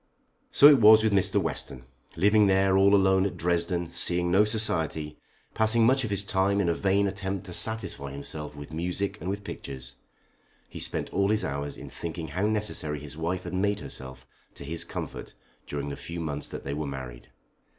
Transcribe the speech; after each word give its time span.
So 0.49 0.67
it 0.67 0.79
was 0.81 1.03
with 1.03 1.13
Mr. 1.13 1.39
Western. 1.39 1.83
Living 2.17 2.47
there 2.47 2.75
all 2.75 2.95
alone 2.95 3.23
at 3.27 3.37
Dresden, 3.37 3.91
seeing 3.93 4.31
no 4.31 4.45
society, 4.45 5.19
passing 5.53 5.85
much 5.85 6.03
of 6.03 6.09
his 6.09 6.23
time 6.23 6.59
in 6.59 6.67
a 6.67 6.73
vain 6.73 7.05
attempt 7.05 7.45
to 7.45 7.53
satisfy 7.53 8.09
himself 8.11 8.55
with 8.55 8.73
music 8.73 9.21
and 9.21 9.29
with 9.29 9.43
pictures, 9.43 9.97
he 10.67 10.79
spent 10.79 11.11
all 11.13 11.29
his 11.29 11.45
hours 11.45 11.77
in 11.77 11.91
thinking 11.91 12.29
how 12.29 12.47
necessary 12.47 12.99
his 12.99 13.15
wife 13.15 13.43
had 13.43 13.53
made 13.53 13.79
herself 13.79 14.25
to 14.55 14.65
his 14.65 14.83
comfort 14.83 15.35
during 15.67 15.89
the 15.89 15.95
few 15.95 16.19
months 16.19 16.47
that 16.49 16.63
they 16.63 16.73
were 16.73 16.87
married. 16.87 17.29